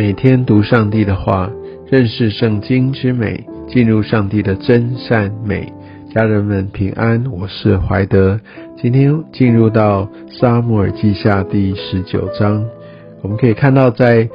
[0.00, 1.50] 每天读上帝的话，
[1.90, 5.70] 认识圣经之美，进入上帝的真善美。
[6.14, 8.40] 家人们平安，我是怀德。
[8.78, 12.64] 今天进入到撒母耳记下第十九章，
[13.20, 14.26] 我们可以看到，在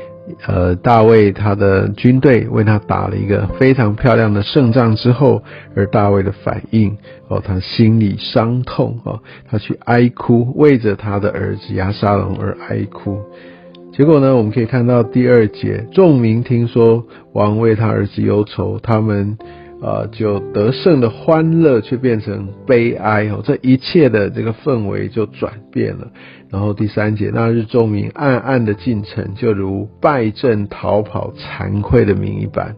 [0.46, 5.42] 呃大卫他的军队为他打了一个非常漂亮的胜仗之后，
[5.76, 6.96] 而大卫的反应
[7.28, 9.20] 哦，他心里伤痛哦，
[9.50, 13.20] 他去哀哭，为着他的儿子亚沙龙而哀哭。
[13.98, 19.38] 结果呢，我们可以看到第二节，众民听说王为他儿子忧愁，他们
[19.82, 26.12] 呃就得胜的欢乐却变成悲哀哦，这一切的这个氛围就转变了。
[26.50, 32.76] 然后第三节，那日众民暗暗的进城，就如败阵逃跑、惭愧的民一般。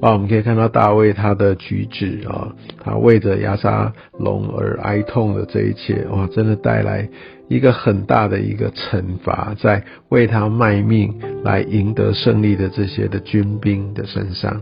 [0.00, 7.08] 啊，我们可以看到大卫他的举止啊，他为着亚沙龙而哀痛的这一切，哇，真的带来
[7.48, 14.60] 一个很大的一个惩罚，在为他卖命来赢得胜利的这些的军兵的身上。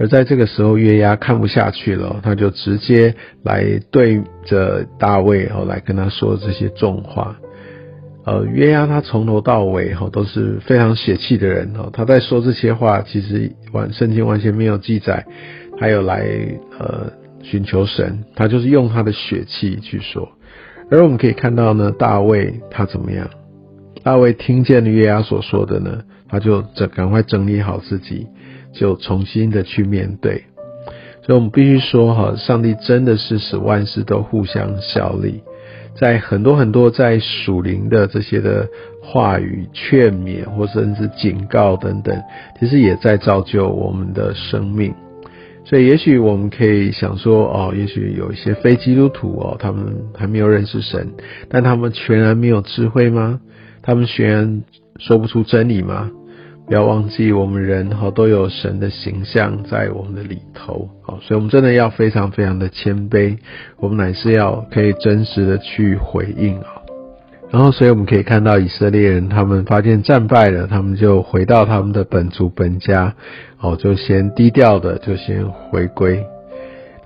[0.00, 7.36] 而在这个时候，约押看不下去了，他就直接来对着大卫哦，来跟他说这些重话。
[8.24, 15.24] 呃，约押他从头到尾哈都是非常血气的人哦，他在说这些话，其实完圣经完全没有记载，
[15.80, 16.28] 还有来
[16.78, 17.10] 呃
[17.42, 20.28] 寻求神，他就是用他的血气去说。
[20.90, 23.28] 而我们可以看到呢，大卫他怎么样？
[24.02, 28.26] 大卫听见约押所说的呢，他就整赶快整理好自己，
[28.72, 30.44] 就重新的去面对。
[31.22, 35.42] 所以我们必须说哈，上帝真的是使万事都互相效力。
[35.94, 38.66] 在很多很多在属灵的这些的
[39.02, 42.22] 话语劝勉，或甚至警告等等，
[42.58, 44.94] 其实也在造就我们的生命。
[45.68, 51.12] 所以，也许我们可以想说，哦，也许有一些非基督徒哦，他们还没有认识神，
[51.50, 53.38] 但他们全然没有智慧吗？
[53.82, 54.62] 他们全然
[54.98, 56.10] 说不出真理吗？
[56.66, 63.36] 不要忘记，我们人哈都有神的形象在我们的里头，好，所以我们真的要非常非常的谦卑，
[63.76, 66.77] 我们乃是要可以真实的去回应啊。
[67.50, 73.14] 然后，所以我们可以看到以色列人，他们发现战败了，他们就回到他们的本族本家，
[73.60, 76.22] 哦，就先低调的就先回归。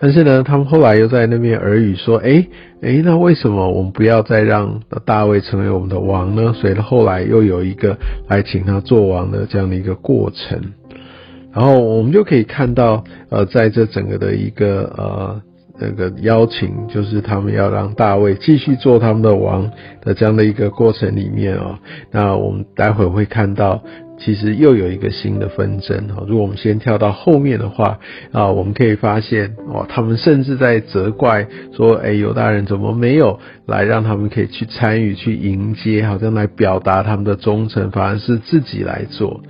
[0.00, 2.44] 但是呢，他们后来又在那边耳语说：“哎
[2.80, 7.96] 哎，那为什么我们不要再让大卫成为我们的王呢？”所以后来又有一个
[8.28, 10.60] 来请他做王的这样的一个过程。
[11.54, 15.40] 然后我们就可以看到，呃，在这整个的一个呃
[15.78, 21.78] 那个邀请，就是他们要让大卫继续做他们的王的这样的一个过程里面哦，
[22.10, 23.82] 那我们待会会看到。
[24.18, 26.22] 其实又有一个新的纷争啊！
[26.28, 27.98] 如果我们先跳到后面的话
[28.30, 39.40] 啊，我们可以发现哦，他们甚至在责怪说：“哎，犹大人怎么没有来让他们可以去参与、去迎接，好像来表达他们的忠诚，反而是自己来做。”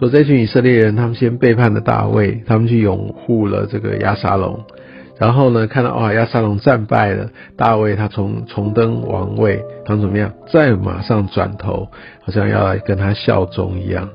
[0.00, 4.58] 说这群以色列人，他们先背叛了大卫，他们去拥护了这个亚沙龙。
[5.18, 10.32] 然后呢，看到哇，亚沙龙战败了，大卫他重重登王位，他怎么样？
[10.52, 11.88] 再马上转头，
[12.22, 14.10] 好像要来跟他效忠一样。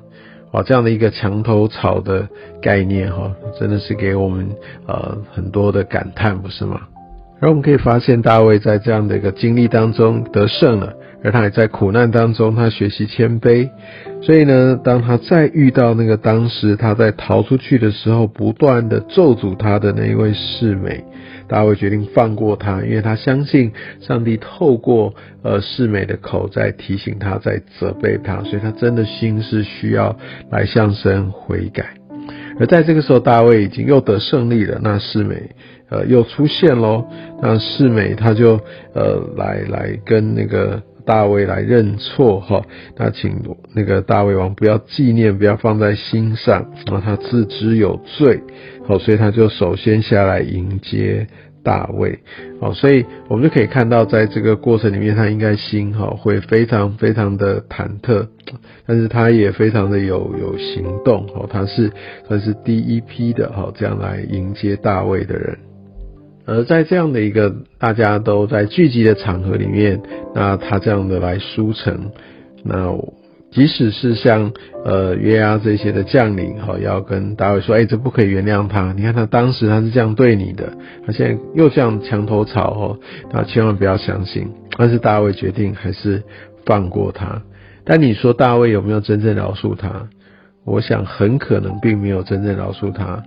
[0.52, 2.28] 哇，这样的一个墙头草的
[2.62, 4.50] 概念哈，真的是给我们
[4.86, 6.82] 呃很多的感叹，不是吗？
[7.42, 10.94] 而我们可以发现，大卫在这样的一个经历当中得胜了。
[11.24, 13.70] 而他也在苦难当中，他学习谦卑，
[14.24, 21.04] 所以呢，当他再遇到那个当时他在逃出去的时候，不断的咒诅他的那一位世美，
[21.48, 25.14] 大卫决定放过他，因为他相信上帝透过
[25.44, 30.18] 呃世美的口在提醒他，在责备他，所以他真的心是需要
[30.50, 32.01] 来向神悔改。
[32.62, 35.50] 而在这个时候，大卫已经又得胜利了，那世美
[35.90, 37.04] 呃又出现喽，
[37.42, 38.58] 那世美他就
[38.94, 40.82] 呃来来跟那个。
[41.04, 42.62] 大卫来认错哈，
[42.96, 43.36] 那请
[43.74, 48.40] 那个大卫王不要纪念，不要放在心上，然后他自知有罪，
[48.88, 51.26] 好，所以他就首先下来迎接
[51.64, 52.20] 大卫，
[52.60, 58.28] 哦，所以我们就可以看到，在这个过程里面，他应该心哈会非常非常的忐忑，
[58.86, 61.92] 但是他也非常的有有行动，哦，他是
[62.28, 65.58] 算是第一批的哈这样来迎接大卫的人。
[66.46, 70.02] 而在这样的一个大家都在聚集的场合里面，
[70.34, 72.12] 那他这样的来书城，
[72.64, 72.92] 那
[73.52, 74.52] 即使是像
[74.86, 78.94] 呃约押这些的将领哈，要跟大卫说，哎，这不可以原谅他。
[78.94, 80.72] 你看他当时他是这样对你的，
[81.06, 82.98] 他现在又这样墙头草哦，
[83.32, 84.50] 那千万不要相信。
[84.78, 86.24] 但是大卫决定还是
[86.66, 87.42] 放过他。
[87.84, 90.08] 但你说大卫有没有真正饶恕他？
[90.64, 93.22] 我想很可能并没有真正饶恕他，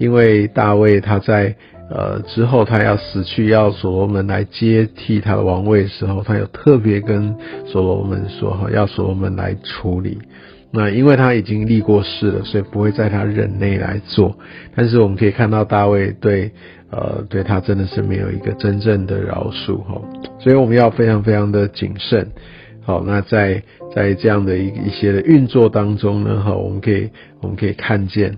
[0.00, 1.54] 因为大卫他在。
[1.90, 7.34] 呃，之后他要死去，要所罗门来接替他的王位的时候，他有特别跟
[7.66, 10.18] 所罗门说哈，要所罗门来处理。
[10.70, 14.36] 那因为他已经立过誓了，所以不会在他任内来做。
[14.76, 16.50] 但是我们可以看到大卫对
[16.90, 19.98] 呃对他真的是没有一个真正的饶恕哈，
[20.38, 22.30] 所以我们要非常非常的谨慎。
[22.82, 23.62] 好，那在
[23.94, 27.08] 在这样的一一些的运作当中呢，哈，我们可以
[27.40, 28.36] 我们可以看见。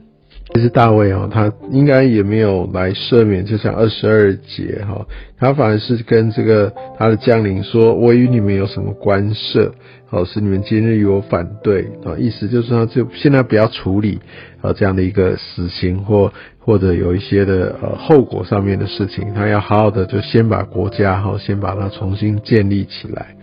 [0.52, 5.06] 其实大卫哦，他应该也没有来赦免，就像二十二节哈，
[5.38, 9.73] 他反而是跟这个他的将领说：“我与你们有什么关涉？
[10.06, 14.19] 好，是你们今日与我反对啊。”意思就是说，就现在不要处理
[14.61, 23.37] 啊这样的一个死刑或或者有一些的呃后果上面的事情，他要好好的就先把国家哈先把它重新建立起来。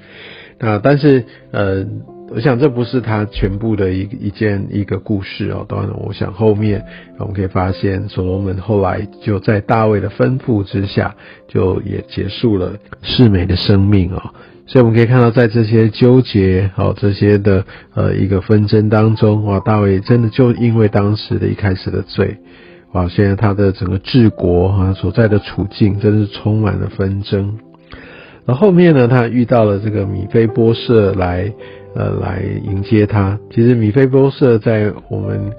[0.59, 1.88] 那但是呃。
[2.30, 5.66] 我想这不是他全部的一一件一个故事哦。
[5.68, 6.84] 当然，我想后面
[7.20, 11.16] 我们可以发现，所罗门后来就在大卫的吩咐之下，
[11.48, 14.22] 就也结束了世美的生命哦。
[14.66, 17.64] 所以我们可以看到，在这些纠结哦这些的
[17.96, 22.38] 呃一个纷争当中，哇，大卫真的就因为当时的一开始的罪，
[22.92, 27.58] 哇，现在他的整个治国啊所在的处境，真是充满了纷争。
[28.46, 31.54] 那后面呢，他遇到了这个米菲波设来。
[31.98, 33.38] 呃，来迎接他。
[33.50, 35.52] 其实米菲波设在我们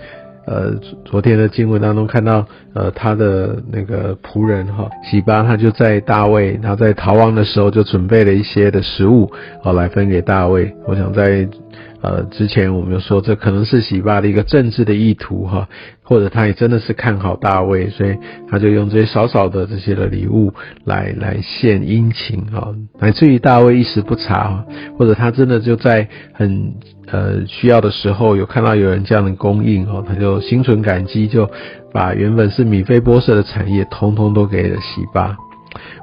[0.47, 0.73] 呃
[1.05, 9.29] 昨天的经文当中看到，呃，他的那个仆人哈喜巴，他就在大卫他在逃亡的时候就准备了一些的食物，
[9.63, 10.73] 好来分给大卫。
[10.87, 11.49] 我想在。
[12.01, 15.69] 呃，之前我们就说这可能是洗巴的一个政治的意图哈，
[16.03, 18.17] 或者他也真的是看好大卫，所以
[18.49, 20.53] 他就用这些少少的这些的礼物
[20.85, 24.65] 来来献殷勤哈，乃至于大卫一时不察，
[24.97, 26.73] 或者他真的就在很
[27.07, 31.51] 呃需要的时候有看到有人这样的供应哦，他就心存感激，就
[31.93, 35.37] 把原本是米菲波设的产业通通都给了洗巴。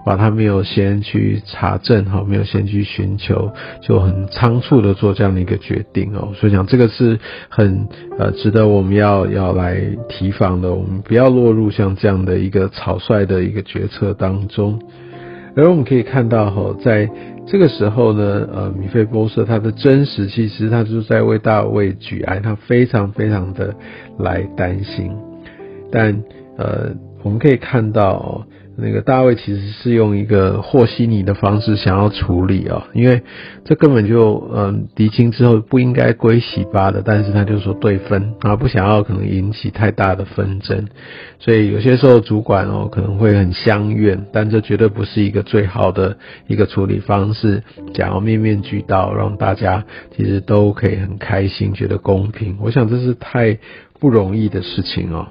[0.05, 3.51] 把他没有先去查证哈，没有先去寻求，
[3.81, 6.31] 就很仓促的做这样的一个决定哦。
[6.35, 7.19] 所以讲这个是
[7.49, 7.87] 很
[8.17, 14.79] 呃值得我们要要来提防的，我们不要落入像这样的一个草率的一个决策当中。
[15.55, 17.09] 而我们可以看到哈，在
[17.47, 23.73] 这个时候呢，呃，米菲波设他的真实，其实他就是在为大卫举哀，他非常非常的
[24.19, 25.11] 来担心。
[25.91, 26.23] 但
[26.57, 26.91] 呃，
[27.23, 28.45] 我们可以看到。
[28.77, 33.21] 那个大卫其实是用一个和稀泥的方式想要处理啊，因为
[33.63, 40.87] 这根本就嗯敌清之后不应该归喜巴的，但是他就说对分啊，不想要可能引起太大的纷争，
[41.39, 46.17] 所以有些时候主管哦可能会很相怨，但这绝对不是一个最好的
[46.47, 47.63] 一个处理方式，
[47.93, 49.85] 想要面面俱到，让大家
[50.15, 53.57] 其实都可以很开心，觉得公平，我想这是太
[53.99, 55.27] 不容易的事情哦。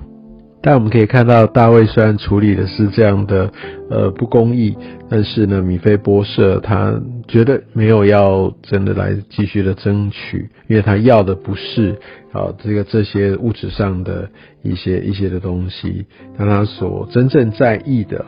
[0.66, 3.52] 但我们可以看到，大卫虽然处理的是这样的
[3.90, 4.75] 呃不公义，
[5.11, 11.90] 但是呢，米菲波设他觉得没有要真的来继续的争取，因为他要的不是
[12.32, 14.31] 啊这个这些物质上的
[14.62, 16.06] 一些一些的东西，
[16.38, 18.25] 但他所真正在意的，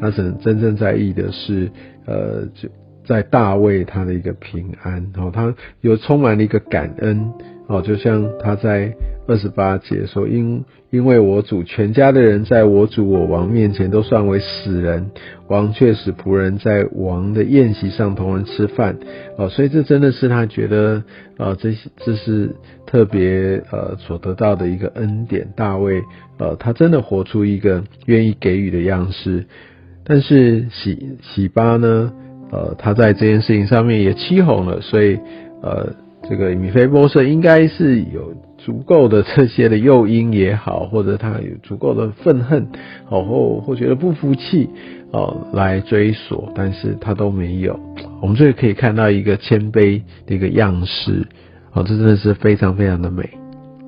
[0.00, 1.68] 他真真正在意的是
[2.06, 2.68] 呃就
[3.04, 7.32] 在大卫他的一个平安，然后他有充满了一个感恩。
[7.66, 8.92] 哦，就像他在
[9.30, 15.12] 二十八节说，因因为我主全家的人在我主我王面前都算为死人，
[15.46, 18.98] 王却使仆人在王的宴席上同人吃饭。
[19.38, 21.04] 哦，所以这真的是他觉得，
[21.38, 22.56] 呃，这这是
[22.88, 25.46] 特别呃所得到的一个恩典。
[25.54, 26.02] 大卫，
[26.38, 29.46] 呃，他真的活出一个愿意给予的样式。
[30.04, 32.12] 但是喜喜巴呢，
[32.50, 35.20] 呃，他在这件事情上面也欺哄了，所以
[35.62, 35.94] 呃。
[36.28, 42.68] 这个米菲波设应该是有足够的这些的诱因也好，或者他有足够的愤恨，
[43.08, 44.68] 哦或或觉得不服气，
[45.10, 47.80] 哦来追索，但是他都没有。
[48.20, 51.26] 我们这里可以看到一个谦卑的一个样式，
[51.72, 53.39] 哦，这真的是非常非常的美。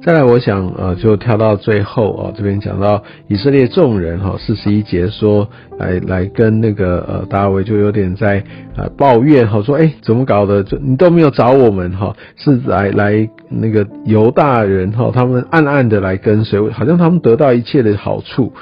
[0.05, 8.43] 再来，我想呃，就跳到最后啊，这边讲到以色列众人哈，四十一节说来来跟那个呃大卫就有点在
[8.77, 18.53] 呃抱怨哈，说哎怎么搞的，就你都没有找我们哈，是来来那个犹大人哈，他们暗暗的来跟随，好像他们得到一切的好处，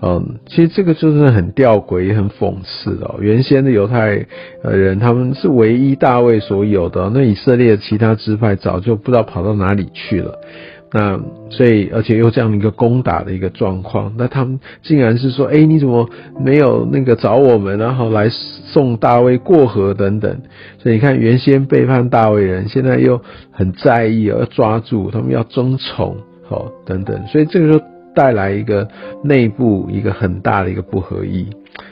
[0.00, 3.16] 嗯，其实这个就是很吊诡也很讽刺哦。
[3.18, 4.24] 原先的犹太
[4.62, 10.38] 人他们是唯一大卫所有的，那以色列其他支派早就不知道跑到哪里去了。
[10.96, 11.20] 那
[11.50, 16.08] 所以，而且又这样的一个攻打的一个状况，那他们竟然是说，哎，你怎么
[16.38, 20.40] 没有那个找我们，然后来送大卫过河等等？
[20.78, 23.20] 所以你看，原先背叛大卫人，现在又
[23.50, 26.16] 很在意，要抓住他们，要争宠，
[26.48, 27.26] 好等等。
[27.26, 27.84] 所以这个就
[28.14, 28.86] 带来一个
[29.24, 31.44] 内部一个很大的一个不合一。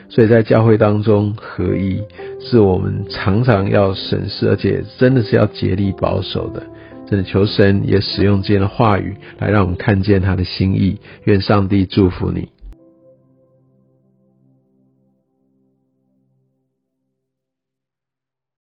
[0.09, 2.01] 所以在教会当中，合一
[2.39, 6.63] 是我们常常要审视，而且真的是要竭力保守的。
[7.13, 10.99] 真的求神也使用这样的话语来让我们看见他的心意。
[11.25, 12.49] 愿上帝祝福你。